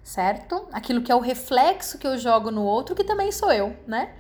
certo? 0.07 0.69
Aquilo 0.73 1.03
que 1.03 1.11
é 1.11 1.15
o 1.17 1.21
reflexo 1.21 1.99
que 1.99 2.07
eu 2.07 2.17
jogo 2.17 2.53
no 2.53 2.63
outro, 2.63 2.95
que 2.95 3.03
também 3.03 3.33
sou 3.33 3.53
eu, 3.53 3.77
né? 3.89 4.15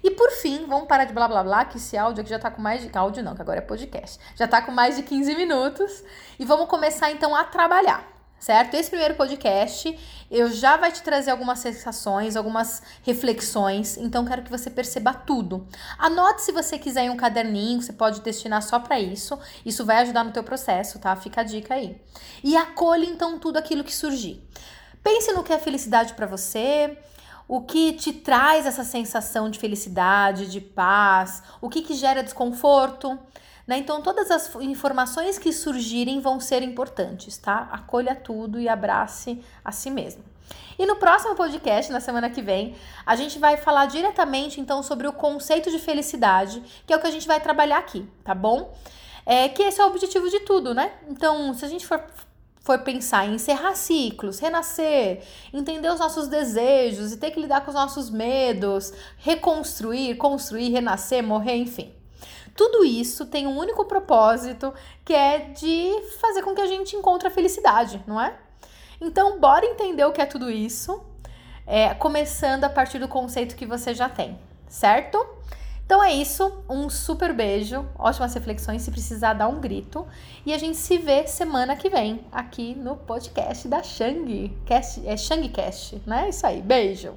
E 0.00 0.12
por 0.12 0.30
fim, 0.30 0.64
vamos 0.66 0.86
parar 0.86 1.06
de 1.06 1.12
blá 1.12 1.26
blá 1.26 1.42
blá, 1.42 1.64
que 1.64 1.76
esse 1.76 1.96
áudio 1.96 2.20
aqui 2.20 2.30
já 2.30 2.38
tá 2.38 2.52
com 2.52 2.62
mais 2.62 2.82
de. 2.82 2.96
Áudio 2.96 3.22
não, 3.22 3.34
que 3.34 3.42
agora 3.42 3.58
é 3.58 3.62
podcast. 3.62 4.20
Já 4.36 4.46
tá 4.46 4.62
com 4.62 4.70
mais 4.70 4.94
de 4.94 5.02
15 5.02 5.34
minutos. 5.34 6.04
E 6.38 6.44
vamos 6.44 6.68
começar 6.68 7.10
então 7.10 7.34
a 7.34 7.42
trabalhar 7.42 8.14
certo? 8.44 8.74
Esse 8.74 8.90
primeiro 8.90 9.14
podcast 9.14 9.98
eu 10.30 10.52
já 10.52 10.76
vai 10.76 10.92
te 10.92 11.02
trazer 11.02 11.30
algumas 11.30 11.60
sensações, 11.60 12.36
algumas 12.36 12.82
reflexões, 13.02 13.96
então 13.96 14.22
quero 14.26 14.42
que 14.42 14.50
você 14.50 14.68
perceba 14.68 15.14
tudo. 15.14 15.66
Anote 15.98 16.42
se 16.42 16.52
você 16.52 16.78
quiser 16.78 17.04
em 17.04 17.10
um 17.10 17.16
caderninho, 17.16 17.80
você 17.80 17.92
pode 17.92 18.20
destinar 18.20 18.62
só 18.62 18.78
para 18.78 19.00
isso. 19.00 19.38
Isso 19.64 19.86
vai 19.86 20.02
ajudar 20.02 20.24
no 20.24 20.30
teu 20.30 20.44
processo, 20.44 20.98
tá? 20.98 21.16
Fica 21.16 21.40
a 21.40 21.44
dica 21.44 21.72
aí. 21.72 21.98
E 22.42 22.54
acolhe 22.54 23.06
então 23.06 23.38
tudo 23.38 23.56
aquilo 23.56 23.82
que 23.82 23.94
surgir. 23.94 24.46
Pense 25.04 25.32
no 25.32 25.44
que 25.44 25.52
é 25.52 25.58
felicidade 25.58 26.14
para 26.14 26.26
você, 26.26 26.96
o 27.46 27.60
que 27.60 27.92
te 27.92 28.10
traz 28.10 28.64
essa 28.64 28.82
sensação 28.82 29.50
de 29.50 29.58
felicidade, 29.58 30.50
de 30.50 30.62
paz, 30.62 31.42
o 31.60 31.68
que, 31.68 31.82
que 31.82 31.92
gera 31.92 32.22
desconforto. 32.22 33.18
Né? 33.66 33.76
Então, 33.76 34.00
todas 34.00 34.30
as 34.30 34.54
informações 34.56 35.38
que 35.38 35.52
surgirem 35.52 36.20
vão 36.20 36.40
ser 36.40 36.62
importantes, 36.62 37.36
tá? 37.36 37.68
Acolha 37.70 38.14
tudo 38.16 38.58
e 38.58 38.66
abrace 38.66 39.42
a 39.62 39.70
si 39.70 39.90
mesmo. 39.90 40.24
E 40.78 40.86
no 40.86 40.96
próximo 40.96 41.34
podcast, 41.34 41.92
na 41.92 42.00
semana 42.00 42.30
que 42.30 42.42
vem, 42.42 42.74
a 43.04 43.14
gente 43.14 43.38
vai 43.38 43.56
falar 43.56 43.86
diretamente 43.86 44.60
então 44.60 44.82
sobre 44.82 45.06
o 45.06 45.12
conceito 45.12 45.70
de 45.70 45.78
felicidade, 45.78 46.62
que 46.86 46.92
é 46.92 46.96
o 46.96 47.00
que 47.00 47.06
a 47.06 47.10
gente 47.10 47.26
vai 47.26 47.40
trabalhar 47.40 47.78
aqui, 47.78 48.08
tá 48.24 48.34
bom? 48.34 48.74
É 49.24 49.48
que 49.48 49.62
esse 49.62 49.80
é 49.80 49.84
o 49.84 49.88
objetivo 49.88 50.28
de 50.28 50.40
tudo, 50.40 50.74
né? 50.74 50.92
Então, 51.08 51.54
se 51.54 51.64
a 51.64 51.68
gente 51.68 51.86
for 51.86 52.02
for 52.64 52.78
pensar 52.78 53.26
em 53.26 53.34
encerrar 53.34 53.74
ciclos, 53.74 54.38
renascer, 54.38 55.22
entender 55.52 55.90
os 55.90 56.00
nossos 56.00 56.28
desejos 56.28 57.12
e 57.12 57.18
ter 57.18 57.30
que 57.30 57.38
lidar 57.38 57.60
com 57.60 57.68
os 57.68 57.74
nossos 57.74 58.08
medos, 58.08 58.90
reconstruir, 59.18 60.16
construir, 60.16 60.70
renascer, 60.70 61.22
morrer, 61.22 61.56
enfim. 61.56 61.92
Tudo 62.56 62.82
isso 62.82 63.26
tem 63.26 63.46
um 63.46 63.58
único 63.58 63.84
propósito, 63.84 64.72
que 65.04 65.12
é 65.12 65.40
de 65.40 65.92
fazer 66.18 66.40
com 66.40 66.54
que 66.54 66.62
a 66.62 66.66
gente 66.66 66.96
encontre 66.96 67.28
a 67.28 67.30
felicidade, 67.30 68.02
não 68.06 68.18
é? 68.18 68.34
Então, 68.98 69.38
bora 69.38 69.66
entender 69.66 70.04
o 70.06 70.12
que 70.12 70.22
é 70.22 70.26
tudo 70.26 70.50
isso, 70.50 71.04
é, 71.66 71.92
começando 71.92 72.64
a 72.64 72.70
partir 72.70 72.98
do 72.98 73.08
conceito 73.08 73.56
que 73.56 73.66
você 73.66 73.92
já 73.92 74.08
tem, 74.08 74.38
certo? 74.68 75.18
Então 75.86 76.02
é 76.02 76.14
isso, 76.14 76.64
um 76.68 76.88
super 76.88 77.34
beijo, 77.34 77.86
ótimas 77.98 78.32
reflexões, 78.32 78.82
se 78.82 78.90
precisar 78.90 79.34
dar 79.34 79.48
um 79.48 79.60
grito. 79.60 80.06
E 80.46 80.54
a 80.54 80.58
gente 80.58 80.78
se 80.78 80.96
vê 80.96 81.26
semana 81.26 81.76
que 81.76 81.90
vem 81.90 82.20
aqui 82.32 82.74
no 82.74 82.96
podcast 82.96 83.68
da 83.68 83.82
Shang. 83.82 84.56
Cast, 84.64 85.06
é 85.06 85.16
Shangcast, 85.16 86.00
né? 86.06 86.30
Isso 86.30 86.46
aí, 86.46 86.62
beijo! 86.62 87.14